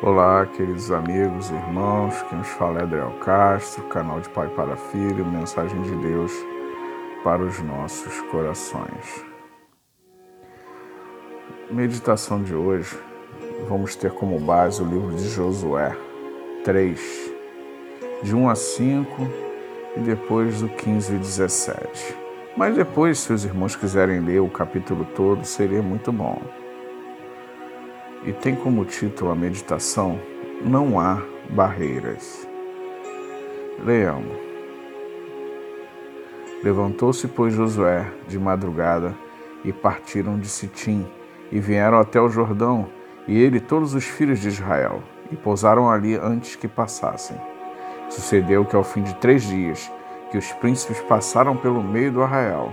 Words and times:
Olá, 0.00 0.46
queridos 0.46 0.92
amigos 0.92 1.50
irmãos, 1.50 2.22
quem 2.28 2.38
nos 2.38 2.46
fala 2.46 2.78
é 2.78 2.82
Adriel 2.84 3.18
Castro, 3.18 3.82
canal 3.88 4.20
de 4.20 4.28
Pai 4.28 4.46
para 4.46 4.76
Filho, 4.76 5.26
mensagem 5.26 5.82
de 5.82 5.90
Deus 5.96 6.32
para 7.24 7.42
os 7.42 7.58
nossos 7.58 8.20
corações. 8.30 9.24
Meditação 11.68 12.44
de 12.44 12.54
hoje, 12.54 12.96
vamos 13.68 13.96
ter 13.96 14.12
como 14.12 14.38
base 14.38 14.80
o 14.80 14.86
livro 14.86 15.16
de 15.16 15.28
Josué 15.30 15.98
3, 16.62 17.32
de 18.22 18.36
1 18.36 18.48
a 18.50 18.54
5 18.54 19.28
e 19.96 20.00
depois 20.00 20.60
do 20.60 20.68
15 20.68 21.12
e 21.12 21.18
17. 21.18 22.16
Mas 22.56 22.76
depois, 22.76 23.18
se 23.18 23.32
os 23.32 23.44
irmãos 23.44 23.74
quiserem 23.74 24.20
ler 24.20 24.38
o 24.38 24.48
capítulo 24.48 25.04
todo, 25.16 25.44
seria 25.44 25.82
muito 25.82 26.12
bom 26.12 26.40
e 28.24 28.32
tem 28.32 28.54
como 28.54 28.84
título 28.84 29.30
a 29.30 29.34
meditação 29.34 30.20
Não 30.62 30.98
há 30.98 31.22
barreiras. 31.50 32.46
Leamos. 33.84 34.36
Levantou-se, 36.62 37.28
pois, 37.28 37.54
Josué 37.54 38.10
de 38.26 38.38
madrugada 38.38 39.14
e 39.64 39.72
partiram 39.72 40.38
de 40.38 40.48
Sitim 40.48 41.06
e 41.52 41.60
vieram 41.60 41.98
até 41.98 42.20
o 42.20 42.28
Jordão, 42.28 42.88
e 43.26 43.40
ele 43.40 43.58
e 43.58 43.60
todos 43.60 43.94
os 43.94 44.04
filhos 44.04 44.40
de 44.40 44.48
Israel, 44.48 45.02
e 45.30 45.36
pousaram 45.36 45.90
ali 45.90 46.16
antes 46.16 46.56
que 46.56 46.66
passassem. 46.66 47.36
Sucedeu 48.10 48.64
que 48.64 48.74
ao 48.74 48.84
fim 48.84 49.02
de 49.02 49.14
três 49.16 49.42
dias, 49.42 49.90
que 50.30 50.38
os 50.38 50.50
príncipes 50.52 51.00
passaram 51.02 51.56
pelo 51.56 51.82
meio 51.82 52.12
do 52.12 52.22
arraial 52.22 52.72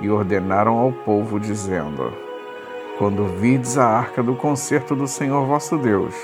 e 0.00 0.10
ordenaram 0.10 0.76
ao 0.78 0.92
povo, 0.92 1.38
dizendo: 1.38 2.12
quando 2.98 3.26
vides 3.26 3.76
a 3.76 3.86
arca 3.86 4.22
do 4.22 4.34
concerto 4.34 4.94
do 4.94 5.06
Senhor 5.06 5.44
vosso 5.44 5.76
Deus, 5.76 6.14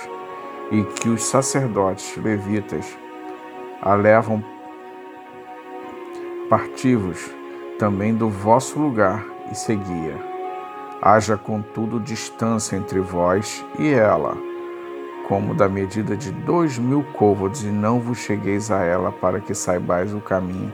e 0.70 0.82
que 0.82 1.08
os 1.08 1.24
sacerdotes 1.24 2.16
levitas 2.16 2.96
a 3.80 3.94
levam 3.94 4.42
partivos 6.48 7.30
também 7.78 8.14
do 8.14 8.28
vosso 8.28 8.78
lugar 8.78 9.24
e 9.50 9.54
seguia. 9.54 10.16
Haja, 11.00 11.36
contudo, 11.36 11.98
distância 11.98 12.76
entre 12.76 13.00
vós 13.00 13.64
e 13.78 13.92
ela, 13.92 14.36
como 15.28 15.54
da 15.54 15.68
medida 15.68 16.16
de 16.16 16.30
dois 16.30 16.78
mil 16.78 17.04
côvados, 17.12 17.64
e 17.64 17.68
não 17.68 18.00
vos 18.00 18.18
chegueis 18.18 18.70
a 18.70 18.82
ela, 18.82 19.10
para 19.10 19.40
que 19.40 19.54
saibais 19.54 20.14
o 20.14 20.20
caminho 20.20 20.72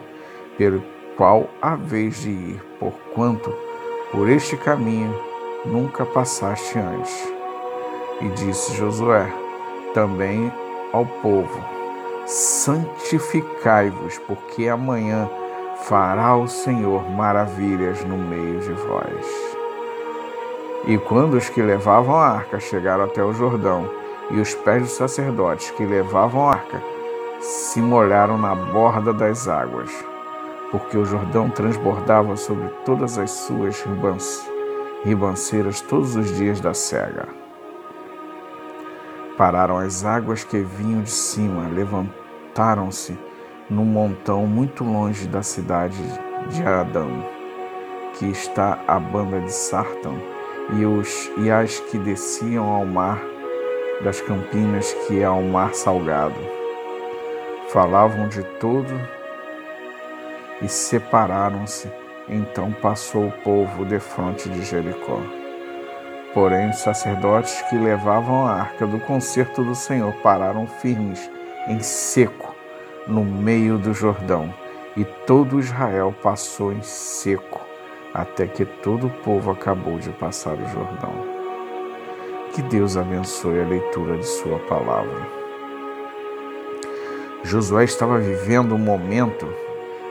pelo 0.56 0.82
qual 1.16 1.48
haveis 1.60 2.20
de 2.20 2.30
ir, 2.30 2.62
porquanto 2.78 3.52
por 4.12 4.28
este 4.28 4.56
caminho 4.56 5.27
nunca 5.64 6.04
passaste 6.04 6.78
antes. 6.78 7.32
E 8.20 8.28
disse 8.30 8.74
Josué 8.74 9.32
também 9.94 10.52
ao 10.92 11.06
povo: 11.06 11.60
Santificai-vos, 12.26 14.18
porque 14.18 14.68
amanhã 14.68 15.28
fará 15.82 16.36
o 16.36 16.48
Senhor 16.48 17.08
maravilhas 17.10 18.04
no 18.04 18.18
meio 18.18 18.60
de 18.60 18.72
vós. 18.72 19.26
E 20.86 20.98
quando 20.98 21.34
os 21.34 21.48
que 21.48 21.60
levavam 21.60 22.16
a 22.16 22.28
arca 22.28 22.60
chegaram 22.60 23.04
até 23.04 23.22
o 23.22 23.32
Jordão, 23.32 23.88
e 24.30 24.40
os 24.40 24.54
pés 24.54 24.82
dos 24.82 24.92
sacerdotes 24.92 25.70
que 25.70 25.84
levavam 25.84 26.48
a 26.48 26.52
arca 26.52 26.82
se 27.40 27.80
molharam 27.80 28.36
na 28.36 28.54
borda 28.54 29.12
das 29.12 29.48
águas, 29.48 29.90
porque 30.70 30.98
o 30.98 31.04
Jordão 31.04 31.48
transbordava 31.48 32.36
sobre 32.36 32.68
todas 32.84 33.16
as 33.16 33.30
suas 33.30 33.80
ribanças 33.82 34.57
ribanceiras 35.04 35.80
todos 35.80 36.16
os 36.16 36.36
dias 36.36 36.60
da 36.60 36.74
cega. 36.74 37.28
Pararam 39.36 39.78
as 39.78 40.04
águas 40.04 40.42
que 40.42 40.58
vinham 40.58 41.02
de 41.02 41.10
cima, 41.10 41.68
levantaram-se 41.68 43.16
num 43.70 43.84
montão 43.84 44.46
muito 44.46 44.82
longe 44.82 45.28
da 45.28 45.42
cidade 45.42 46.02
de 46.50 46.62
Adão, 46.64 47.24
que 48.14 48.26
está 48.26 48.78
à 48.86 48.98
banda 48.98 49.40
de 49.40 49.52
Sartão, 49.52 50.16
e, 50.76 50.84
os, 50.84 51.30
e 51.38 51.50
as 51.50 51.78
que 51.78 51.98
desciam 51.98 52.68
ao 52.68 52.84
mar 52.84 53.22
das 54.02 54.20
campinas 54.20 54.92
que 55.06 55.20
é 55.20 55.24
ao 55.24 55.42
mar 55.42 55.74
salgado. 55.74 56.38
Falavam 57.68 58.28
de 58.28 58.42
todo 58.58 58.92
e 60.60 60.68
separaram-se 60.68 61.88
então 62.28 62.72
passou 62.72 63.26
o 63.26 63.32
povo 63.42 63.84
defronte 63.84 64.48
de 64.48 64.62
Jericó. 64.62 65.20
Porém, 66.34 66.70
os 66.70 66.78
sacerdotes 66.78 67.62
que 67.62 67.76
levavam 67.76 68.46
a 68.46 68.52
arca 68.52 68.86
do 68.86 69.00
concerto 69.00 69.64
do 69.64 69.74
Senhor 69.74 70.12
pararam 70.22 70.66
firmes, 70.66 71.30
em 71.66 71.80
seco, 71.80 72.54
no 73.06 73.24
meio 73.24 73.78
do 73.78 73.94
Jordão, 73.94 74.52
e 74.96 75.04
todo 75.04 75.58
Israel 75.58 76.14
passou 76.22 76.72
em 76.72 76.82
seco, 76.82 77.60
até 78.12 78.46
que 78.46 78.64
todo 78.64 79.06
o 79.06 79.10
povo 79.22 79.50
acabou 79.50 79.98
de 79.98 80.10
passar 80.10 80.54
o 80.54 80.68
Jordão. 80.68 81.12
Que 82.52 82.62
Deus 82.62 82.96
abençoe 82.96 83.60
a 83.60 83.66
leitura 83.66 84.16
de 84.16 84.26
Sua 84.26 84.58
palavra. 84.60 85.26
Josué 87.42 87.84
estava 87.84 88.18
vivendo 88.18 88.74
um 88.74 88.78
momento 88.78 89.48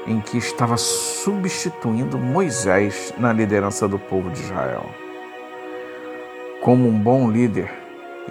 em 0.08 0.22
que 0.22 0.38
estava 0.38 0.78
substituindo 0.78 2.18
Moisés 2.18 3.14
na 3.18 3.34
liderança 3.34 3.88
do 3.88 4.00
povo 4.00 4.30
de 4.30 4.42
Israel. 4.42 4.90
Como 6.62 6.88
um 6.88 6.98
bom 6.98 7.30
líder 7.30 7.70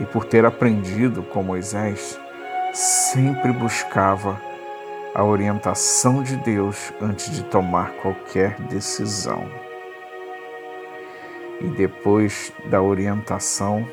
e 0.00 0.04
por 0.04 0.24
ter 0.24 0.44
aprendido 0.44 1.22
com 1.22 1.42
Moisés, 1.42 2.18
sempre 2.72 3.52
buscava 3.52 4.40
a 5.14 5.24
orientação 5.24 6.22
de 6.22 6.36
Deus 6.36 6.92
antes 7.00 7.30
de 7.30 7.42
tomar 7.44 7.92
qualquer 8.02 8.60
decisão. 8.62 9.48
E 11.60 11.68
depois 11.68 12.52
da 12.66 12.82
orientação, 12.82 13.86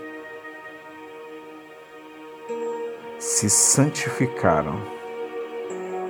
se 3.18 3.50
santificaram 3.50 4.82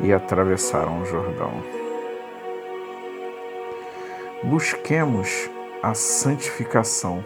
e 0.03 0.14
atravessaram 0.14 1.02
o 1.02 1.06
Jordão. 1.06 1.52
Busquemos 4.44 5.50
a 5.81 5.94
santificação, 5.94 7.24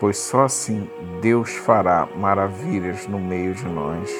pois 0.00 0.16
só 0.16 0.44
assim 0.44 0.88
Deus 1.20 1.54
fará 1.54 2.08
maravilhas 2.16 3.06
no 3.06 3.20
meio 3.20 3.54
de 3.54 3.66
nós. 3.66 4.10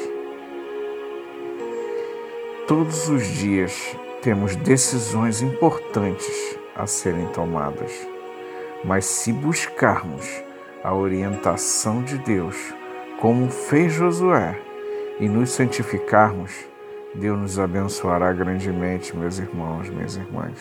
Todos 2.69 3.09
os 3.09 3.26
dias 3.26 3.97
temos 4.22 4.54
decisões 4.56 5.42
importantes 5.42 6.59
a 6.76 6.86
serem 6.86 7.26
tomadas, 7.28 7.92
mas 8.84 9.06
se 9.06 9.32
buscarmos 9.32 10.42
a 10.82 10.94
orientação 10.94 12.03
de 12.03 12.19
Deus, 12.19 12.56
como 13.21 13.50
fez 13.50 13.92
Josué, 13.92 14.60
e 15.19 15.28
nos 15.28 15.50
santificarmos, 15.50 16.53
Deus 17.14 17.38
nos 17.38 17.58
abençoará 17.60 18.32
grandemente, 18.32 19.16
meus 19.16 19.38
irmãos, 19.38 19.88
minhas 19.88 20.16
irmãs. 20.16 20.58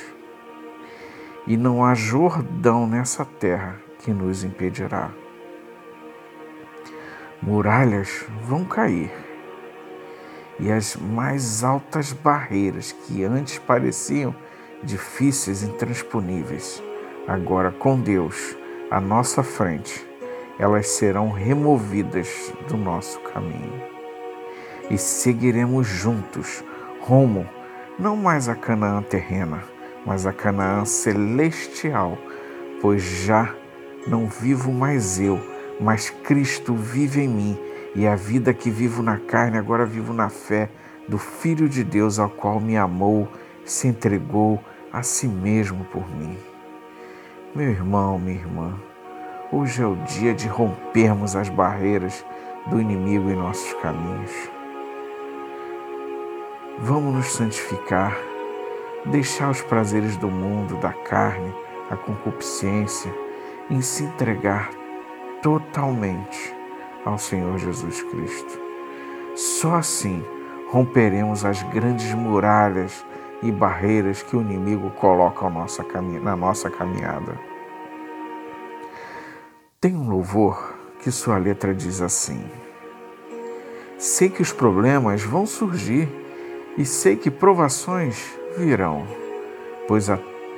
E 1.47 1.58
não 1.58 1.84
há 1.84 1.96
Jordão 1.96 2.86
nessa 2.86 3.25
terra 3.25 3.80
que 4.00 4.12
nos 4.12 4.44
impedirá. 4.44 5.09
Muralhas 7.42 8.25
vão 8.44 8.63
cair, 8.63 9.12
e 10.59 10.72
as 10.72 10.96
mais 10.96 11.63
altas 11.63 12.13
barreiras 12.13 12.92
que 12.92 13.24
antes 13.24 13.58
pareciam 13.58 14.34
difíceis 14.84 15.63
e 15.63 15.66
intransponíveis, 15.66 16.81
agora 17.28 17.72
com 17.72 18.00
Deus 18.00 18.56
à 18.92 19.02
nossa 19.02 19.42
frente, 19.42 20.08
elas 20.59 20.88
serão 20.88 21.31
removidas 21.31 22.54
do 22.69 22.78
nosso 22.78 23.19
caminho 23.22 23.93
e 24.89 24.97
seguiremos 24.97 25.88
juntos 25.88 26.63
rumo 27.01 27.47
não 27.97 28.15
mais 28.15 28.50
a 28.50 28.56
Canaã 28.56 29.01
terrena, 29.01 29.63
mas 30.06 30.25
a 30.25 30.33
Canaã 30.33 30.85
celestial, 30.85 32.18
pois 32.81 33.01
já 33.01 33.53
não 34.07 34.27
vivo 34.27 34.71
mais 34.71 35.19
eu, 35.19 35.39
mas 35.80 36.09
Cristo 36.09 36.75
vive 36.75 37.21
em 37.21 37.27
mim, 37.27 37.59
e 37.95 38.07
a 38.07 38.15
vida 38.15 38.53
que 38.53 38.71
vivo 38.71 39.03
na 39.03 39.18
carne 39.18 39.57
agora 39.57 39.85
vivo 39.85 40.13
na 40.13 40.30
fé 40.30 40.69
do 41.07 41.18
Filho 41.18 41.69
de 41.69 41.83
Deus, 41.83 42.18
ao 42.18 42.30
qual 42.30 42.59
me 42.59 42.75
amou, 42.75 43.27
se 43.63 43.88
entregou 43.88 44.59
a 44.91 45.03
si 45.03 45.27
mesmo 45.27 45.85
por 45.85 46.09
mim. 46.15 46.38
Meu 47.53 47.69
irmão, 47.69 48.18
minha 48.18 48.39
irmã, 48.39 48.74
hoje 49.51 49.83
é 49.83 49.85
o 49.85 49.95
dia 49.95 50.33
de 50.33 50.47
rompermos 50.47 51.35
as 51.35 51.50
barreiras 51.50 52.25
do 52.68 52.81
inimigo 52.81 53.30
em 53.30 53.35
nossos 53.35 53.74
caminhos. 53.75 54.31
Vamos 56.80 57.14
nos 57.14 57.28
santificar, 57.28 58.18
deixar 59.06 59.52
os 59.52 59.62
prazeres 59.62 60.18
do 60.18 60.28
mundo, 60.28 60.75
da 60.78 60.92
carne, 60.92 61.54
a 61.90 61.96
concupiscência, 61.96 63.14
e 63.70 63.81
se 63.81 64.04
entregar 64.04 64.72
totalmente 65.42 66.54
ao 67.06 67.18
Senhor 67.18 67.58
Jesus 67.60 68.02
Cristo. 68.02 68.60
Só 69.36 69.75
assim 69.75 70.25
romperemos 70.72 71.46
as 71.46 71.62
grandes 71.64 72.12
muralhas 72.14 73.06
e 73.44 73.52
barreiras 73.52 74.24
que 74.24 74.36
o 74.36 74.42
inimigo 74.42 74.90
coloca 74.92 75.48
na 75.50 76.36
nossa 76.36 76.69
caminhada. 76.69 77.40
Tem 79.80 79.96
um 79.96 80.10
louvor 80.10 80.76
que 81.00 81.12
sua 81.12 81.38
letra 81.38 81.74
diz 81.74 82.02
assim: 82.02 82.44
Sei 83.98 84.30
que 84.30 84.42
os 84.42 84.52
problemas 84.52 85.22
vão 85.22 85.46
surgir 85.46 86.23
e 86.78 86.86
sei 86.86 87.16
que 87.16 87.30
provações 87.30 88.38
virão, 88.58 89.08
pois 89.88 90.10
a, 90.10 90.18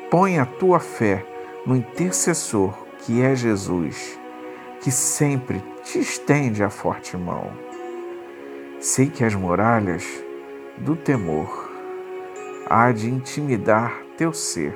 põe 0.10 0.40
a 0.40 0.46
tua 0.46 0.80
fé 0.80 1.26
no 1.66 1.76
intercessor 1.76 2.74
que 3.00 3.22
é 3.22 3.36
Jesus, 3.36 4.20
que 4.82 4.92
sempre 4.92 5.62
te 5.84 6.00
estende 6.00 6.64
a 6.64 6.70
forte 6.70 7.18
mão. 7.18 7.52
Sei 8.80 9.10
que 9.10 9.24
as 9.24 9.36
muralhas 9.36 10.06
do 10.78 10.96
temor 10.96 11.70
há 12.70 12.92
de 12.92 13.10
intimidar 13.10 14.02
teu 14.18 14.34
ser, 14.34 14.74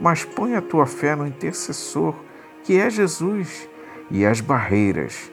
mas 0.00 0.24
põe 0.24 0.54
a 0.54 0.62
tua 0.62 0.86
fé 0.86 1.16
no 1.16 1.26
intercessor 1.26 2.14
que 2.62 2.78
é 2.78 2.90
Jesus 2.90 3.68
e 4.10 4.24
as 4.24 4.40
barreiras 4.40 5.30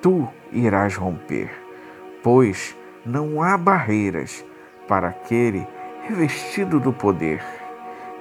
tu 0.00 0.28
irás 0.52 0.96
romper, 0.96 1.50
pois 2.22 2.74
não 3.04 3.42
há 3.42 3.56
barreiras 3.56 4.44
para 4.90 5.10
aquele 5.10 5.68
revestido 6.02 6.80
do 6.80 6.92
poder, 6.92 7.40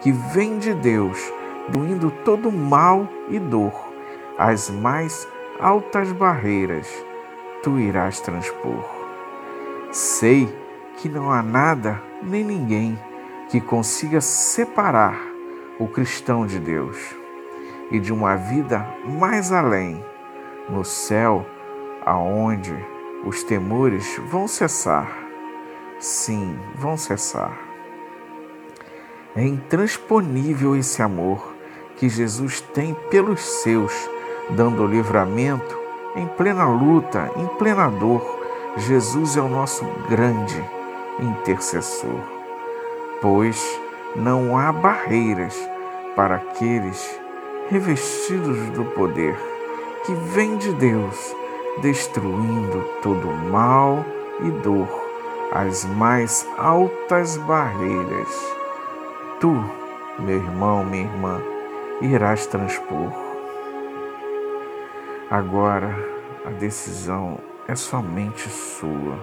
que 0.03 0.11
vem 0.11 0.59
de 0.59 0.71
Deus, 0.75 1.19
doindo 1.67 2.11
todo 2.23 2.51
mal 2.51 3.09
e 3.27 3.39
dor, 3.39 3.73
as 4.37 4.69
mais 4.69 5.27
altas 5.59 6.11
barreiras 6.11 6.87
tu 7.63 7.79
irás 7.79 8.19
transpor. 8.21 8.85
Sei 9.91 10.47
que 10.97 11.09
não 11.09 11.31
há 11.31 11.41
nada 11.41 11.99
nem 12.21 12.43
ninguém 12.43 12.99
que 13.49 13.59
consiga 13.59 14.21
separar 14.21 15.19
o 15.79 15.87
cristão 15.87 16.45
de 16.45 16.59
Deus 16.59 17.15
e 17.89 17.99
de 17.99 18.13
uma 18.13 18.35
vida 18.35 18.85
mais 19.19 19.51
além, 19.51 20.05
no 20.69 20.85
céu, 20.85 21.43
aonde 22.05 22.75
os 23.25 23.43
temores 23.43 24.21
vão 24.29 24.47
cessar 24.47 25.18
Sim, 25.99 26.57
vão 26.75 26.95
cessar. 26.95 27.59
É 29.35 29.43
intransponível 29.43 30.73
esse 30.77 31.01
amor 31.01 31.53
que 31.97 32.07
Jesus 32.07 32.61
tem 32.61 32.93
pelos 33.11 33.41
seus, 33.41 33.91
dando 34.51 34.87
livramento 34.87 35.77
em 36.15 36.25
plena 36.25 36.65
luta, 36.69 37.29
em 37.35 37.45
plena 37.57 37.89
dor. 37.89 38.39
Jesus 38.77 39.35
é 39.35 39.41
o 39.41 39.49
nosso 39.49 39.83
grande 40.07 40.63
intercessor, 41.19 42.21
pois 43.21 43.61
não 44.15 44.57
há 44.57 44.71
barreiras 44.71 45.53
para 46.15 46.35
aqueles 46.35 47.19
revestidos 47.69 48.69
do 48.69 48.85
poder 48.85 49.37
que 50.05 50.13
vem 50.13 50.55
de 50.55 50.71
Deus, 50.71 51.35
destruindo 51.81 52.85
todo 53.01 53.27
mal 53.51 54.05
e 54.41 54.49
dor 54.49 54.98
as 55.51 55.83
mais 55.83 56.47
altas 56.57 57.37
barreiras, 57.37 58.55
tu, 59.39 59.63
meu 60.19 60.35
irmão, 60.35 60.85
minha 60.85 61.03
irmã, 61.03 61.41
irás 62.01 62.45
transpor. 62.45 63.11
Agora 65.29 65.93
a 66.45 66.49
decisão 66.51 67.39
é 67.67 67.75
somente 67.75 68.47
sua. 68.49 69.17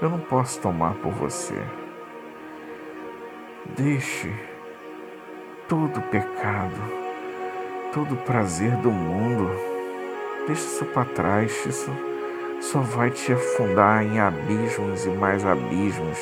Eu 0.00 0.10
não 0.10 0.20
posso 0.20 0.60
tomar 0.60 0.94
por 0.94 1.12
você. 1.12 1.60
Deixe 3.76 4.32
todo 5.68 6.00
pecado, 6.10 6.76
todo 7.92 8.16
prazer 8.24 8.76
do 8.76 8.90
mundo, 8.90 9.50
deixe 10.46 10.66
isso 10.66 10.84
para 10.86 11.04
trás. 11.06 11.66
Isso 11.66 11.90
só 12.60 12.80
vai 12.80 13.10
te 13.10 13.32
afundar 13.32 14.02
em 14.02 14.18
abismos 14.18 15.04
e 15.04 15.10
mais 15.10 15.44
abismos 15.44 16.18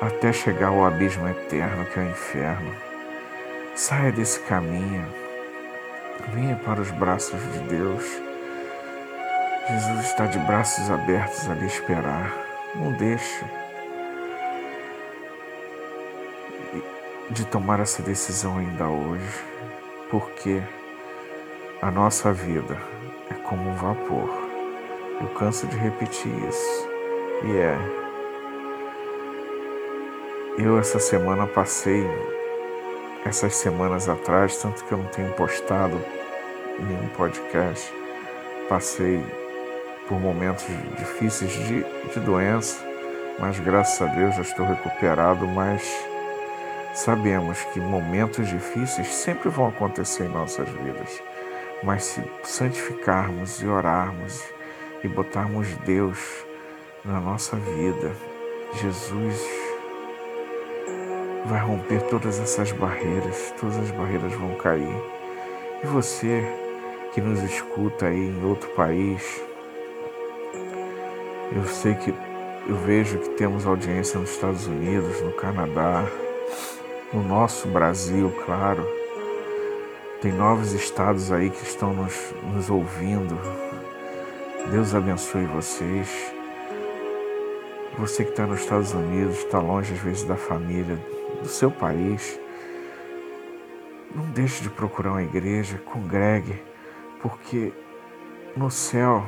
até 0.00 0.32
chegar 0.32 0.68
ao 0.68 0.84
abismo 0.84 1.28
eterno 1.28 1.84
que 1.86 1.98
é 1.98 2.02
o 2.02 2.10
inferno. 2.10 2.74
Saia 3.74 4.12
desse 4.12 4.40
caminho, 4.40 5.04
venha 6.32 6.56
para 6.56 6.80
os 6.80 6.90
braços 6.90 7.40
de 7.52 7.58
Deus. 7.60 8.04
Jesus 9.68 10.06
está 10.06 10.26
de 10.26 10.38
braços 10.40 10.90
abertos 10.90 11.48
a 11.50 11.54
lhe 11.54 11.66
esperar. 11.66 12.32
Não 12.74 12.92
deixe 12.92 13.44
de 17.30 17.44
tomar 17.46 17.80
essa 17.80 18.02
decisão 18.02 18.58
ainda 18.58 18.86
hoje, 18.86 19.44
porque 20.10 20.62
a 21.82 21.90
nossa 21.90 22.32
vida 22.32 22.78
é 23.30 23.34
como 23.34 23.70
um 23.70 23.74
vapor. 23.74 24.45
Eu 25.20 25.28
canso 25.28 25.66
de 25.66 25.76
repetir 25.76 26.32
isso. 26.46 26.88
E 27.44 27.56
é. 27.56 27.78
Eu 30.58 30.78
essa 30.78 30.98
semana 30.98 31.46
passei, 31.46 32.06
essas 33.24 33.56
semanas 33.56 34.08
atrás, 34.08 34.58
tanto 34.58 34.84
que 34.84 34.92
eu 34.92 34.98
não 34.98 35.06
tenho 35.06 35.32
postado 35.32 35.98
nenhum 36.78 37.08
podcast, 37.08 37.92
passei 38.68 39.24
por 40.06 40.20
momentos 40.20 40.66
difíceis 40.98 41.52
de, 41.52 41.84
de 42.12 42.20
doença, 42.20 42.78
mas 43.38 43.58
graças 43.58 44.00
a 44.00 44.12
Deus 44.12 44.34
já 44.34 44.42
estou 44.42 44.66
recuperado, 44.66 45.46
mas 45.46 45.82
sabemos 46.94 47.62
que 47.72 47.80
momentos 47.80 48.48
difíceis 48.48 49.14
sempre 49.14 49.48
vão 49.48 49.68
acontecer 49.68 50.24
em 50.24 50.28
nossas 50.28 50.68
vidas. 50.68 51.22
Mas 51.82 52.04
se 52.04 52.22
santificarmos 52.42 53.62
e 53.62 53.66
orarmos 53.66 54.55
e 55.06 55.08
botarmos 55.08 55.68
Deus 55.86 56.18
na 57.04 57.20
nossa 57.20 57.56
vida, 57.56 58.12
Jesus 58.74 59.40
vai 61.46 61.60
romper 61.60 62.02
todas 62.08 62.40
essas 62.40 62.72
barreiras, 62.72 63.54
todas 63.58 63.76
as 63.76 63.90
barreiras 63.92 64.32
vão 64.32 64.56
cair. 64.56 64.96
E 65.82 65.86
você 65.86 66.42
que 67.14 67.20
nos 67.20 67.40
escuta 67.42 68.06
aí 68.06 68.18
em 68.18 68.44
outro 68.44 68.68
país, 68.70 69.40
eu 71.54 71.64
sei 71.66 71.94
que 71.94 72.12
eu 72.68 72.76
vejo 72.84 73.18
que 73.18 73.28
temos 73.30 73.64
audiência 73.64 74.18
nos 74.18 74.30
Estados 74.30 74.66
Unidos, 74.66 75.20
no 75.22 75.32
Canadá, 75.32 76.04
no 77.12 77.22
nosso 77.22 77.68
Brasil, 77.68 78.32
claro. 78.44 78.84
Tem 80.20 80.32
novos 80.32 80.72
estados 80.72 81.30
aí 81.30 81.48
que 81.48 81.62
estão 81.62 81.92
nos, 81.92 82.34
nos 82.52 82.68
ouvindo, 82.68 83.38
Deus 84.70 84.96
abençoe 84.96 85.44
vocês. 85.46 86.34
Você 87.98 88.24
que 88.24 88.30
está 88.30 88.46
nos 88.46 88.60
Estados 88.60 88.92
Unidos, 88.92 89.38
está 89.38 89.60
longe 89.60 89.94
às 89.94 90.00
vezes 90.00 90.24
da 90.24 90.36
família, 90.36 90.98
do 91.40 91.48
seu 91.48 91.70
país, 91.70 92.38
não 94.12 94.24
deixe 94.30 94.64
de 94.64 94.68
procurar 94.68 95.12
uma 95.12 95.22
igreja, 95.22 95.78
congregue, 95.78 96.60
porque 97.22 97.72
no 98.56 98.68
céu 98.68 99.24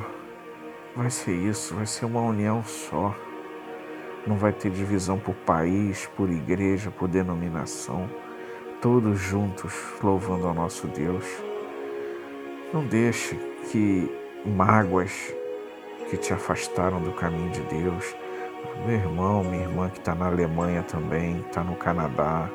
vai 0.93 1.09
ser 1.09 1.31
isso, 1.33 1.73
vai 1.73 1.85
ser 1.85 2.05
uma 2.05 2.21
união 2.21 2.61
só. 2.63 3.15
Não 4.27 4.35
vai 4.35 4.51
ter 4.51 4.69
divisão 4.69 5.17
por 5.17 5.33
país, 5.33 6.05
por 6.17 6.29
igreja, 6.29 6.91
por 6.91 7.07
denominação. 7.07 8.09
Todos 8.81 9.17
juntos 9.17 9.73
louvando 10.03 10.47
ao 10.47 10.53
nosso 10.53 10.85
Deus. 10.87 11.25
Não 12.73 12.85
deixe 12.85 13.35
que 13.71 14.18
mágoas 14.45 15.33
que 16.09 16.17
te 16.17 16.33
afastaram 16.33 17.01
do 17.01 17.11
caminho 17.11 17.51
de 17.51 17.61
Deus. 17.61 18.15
Meu 18.85 18.95
irmão, 18.95 19.43
minha 19.43 19.63
irmã 19.63 19.89
que 19.89 19.99
está 19.99 20.15
na 20.15 20.27
Alemanha 20.27 20.83
também, 20.83 21.39
está 21.41 21.63
no 21.63 21.75
Canadá, 21.75 22.49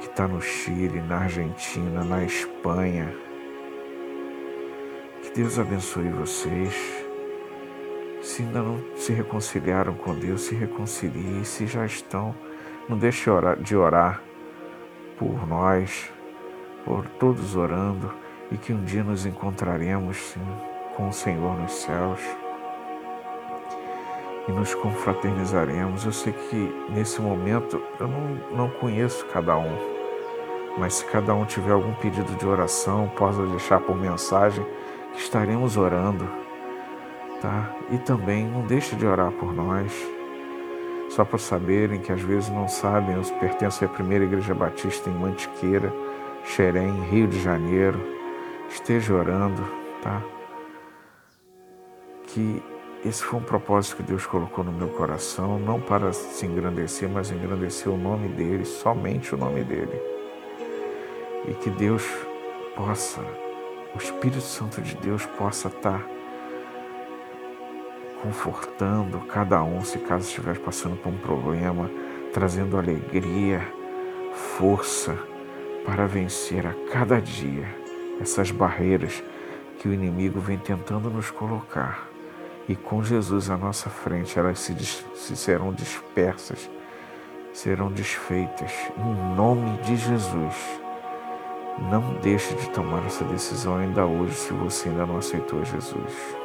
que 0.00 0.06
está 0.06 0.26
no 0.26 0.40
Chile, 0.40 1.00
na 1.00 1.18
Argentina, 1.18 2.02
na 2.02 2.24
Espanha. 2.24 3.14
Que 5.22 5.30
Deus 5.32 5.58
abençoe 5.58 6.08
vocês. 6.08 6.74
Se 8.22 8.42
ainda 8.42 8.62
não 8.62 8.82
se 8.96 9.12
reconciliaram 9.12 9.94
com 9.94 10.14
Deus, 10.14 10.42
se 10.42 10.54
reconciliem. 10.54 11.44
Se 11.44 11.66
já 11.66 11.84
estão, 11.86 12.34
não 12.88 12.98
deixe 12.98 13.30
de 13.60 13.76
orar 13.76 14.22
por 15.18 15.46
nós, 15.46 16.10
por 16.84 17.06
todos 17.06 17.54
orando, 17.54 18.12
e 18.50 18.56
que 18.56 18.72
um 18.72 18.82
dia 18.82 19.04
nos 19.04 19.26
encontraremos 19.26 20.34
com 21.00 21.08
o 21.08 21.12
Senhor 21.12 21.58
nos 21.58 21.72
céus 21.72 22.20
e 24.46 24.52
nos 24.52 24.74
confraternizaremos. 24.74 26.04
Eu 26.04 26.12
sei 26.12 26.34
que 26.34 26.86
nesse 26.90 27.22
momento 27.22 27.82
eu 27.98 28.06
não, 28.06 28.56
não 28.56 28.68
conheço 28.68 29.24
cada 29.32 29.56
um, 29.56 29.74
mas 30.76 30.94
se 30.94 31.06
cada 31.06 31.34
um 31.34 31.46
tiver 31.46 31.72
algum 31.72 31.94
pedido 31.94 32.36
de 32.36 32.46
oração, 32.46 33.10
possa 33.16 33.42
deixar 33.46 33.80
por 33.80 33.96
mensagem 33.96 34.64
que 35.14 35.20
estaremos 35.20 35.78
orando 35.78 36.28
tá? 37.40 37.74
E 37.90 37.96
também 37.96 38.46
não 38.46 38.66
deixe 38.66 38.94
de 38.94 39.06
orar 39.06 39.32
por 39.32 39.54
nós, 39.54 39.90
só 41.08 41.24
para 41.24 41.38
saberem 41.38 41.98
que 41.98 42.12
às 42.12 42.20
vezes 42.20 42.50
não 42.50 42.68
sabem, 42.68 43.16
eu 43.16 43.22
pertenço 43.40 43.82
à 43.82 43.88
primeira 43.88 44.24
igreja 44.24 44.54
batista 44.54 45.08
em 45.08 45.14
Mantiqueira, 45.14 45.90
Xerém, 46.44 46.92
Rio 47.04 47.26
de 47.26 47.40
Janeiro. 47.40 47.98
Esteja 48.68 49.14
orando, 49.14 49.66
tá? 50.02 50.22
Que 52.32 52.62
esse 53.02 53.24
foi 53.24 53.38
um 53.38 53.42
propósito 53.42 53.96
que 53.96 54.02
Deus 54.02 54.26
colocou 54.26 54.62
no 54.62 54.70
meu 54.70 54.88
coração, 54.88 55.58
não 55.58 55.80
para 55.80 56.12
se 56.12 56.44
engrandecer, 56.44 57.08
mas 57.08 57.30
engrandecer 57.30 57.90
o 57.90 57.96
nome 57.96 58.28
dele, 58.28 58.64
somente 58.66 59.34
o 59.34 59.38
nome 59.38 59.64
dele. 59.64 59.98
E 61.48 61.54
que 61.54 61.70
Deus 61.70 62.06
possa, 62.76 63.22
o 63.94 63.98
Espírito 63.98 64.42
Santo 64.42 64.82
de 64.82 64.94
Deus 64.96 65.24
possa 65.24 65.68
estar 65.68 66.06
confortando 68.22 69.20
cada 69.20 69.62
um, 69.62 69.82
se 69.82 69.98
caso 70.00 70.26
estiver 70.26 70.58
passando 70.58 70.96
por 70.96 71.08
um 71.08 71.16
problema, 71.16 71.90
trazendo 72.34 72.76
alegria, 72.76 73.66
força 74.58 75.16
para 75.86 76.06
vencer 76.06 76.66
a 76.66 76.74
cada 76.92 77.18
dia 77.18 77.66
essas 78.20 78.50
barreiras 78.50 79.24
que 79.78 79.88
o 79.88 79.94
inimigo 79.94 80.38
vem 80.38 80.58
tentando 80.58 81.08
nos 81.08 81.30
colocar 81.30 82.09
e 82.70 82.76
com 82.76 83.02
Jesus 83.02 83.50
à 83.50 83.56
nossa 83.56 83.90
frente, 83.90 84.38
elas 84.38 84.60
se, 84.60 84.72
se 84.76 85.34
serão 85.34 85.72
dispersas, 85.72 86.70
serão 87.52 87.90
desfeitas. 87.90 88.70
Em 88.96 89.34
nome 89.34 89.76
de 89.78 89.96
Jesus. 89.96 90.54
Não 91.90 92.14
deixe 92.22 92.54
de 92.54 92.70
tomar 92.70 93.04
essa 93.06 93.24
decisão 93.24 93.76
ainda 93.76 94.06
hoje, 94.06 94.34
se 94.34 94.52
você 94.52 94.88
ainda 94.88 95.04
não 95.04 95.16
aceitou 95.16 95.64
Jesus. 95.64 96.36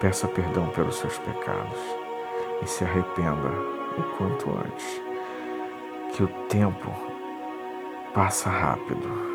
Peça 0.00 0.26
perdão 0.28 0.68
pelos 0.68 0.96
seus 0.96 1.18
pecados 1.18 1.78
e 2.62 2.66
se 2.66 2.84
arrependa 2.84 3.50
o 3.98 4.16
quanto 4.16 4.50
antes, 4.50 5.02
que 6.14 6.22
o 6.22 6.28
tempo 6.48 6.90
passa 8.14 8.48
rápido 8.48 9.33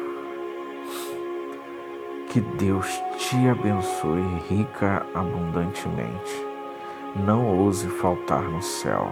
que 2.30 2.42
Deus 2.42 2.88
te 3.18 3.36
abençoe 3.50 4.22
rica 4.48 5.04
abundantemente. 5.16 6.46
Não 7.16 7.48
ouse 7.48 7.88
faltar 7.88 8.44
no 8.44 8.62
céu. 8.62 9.12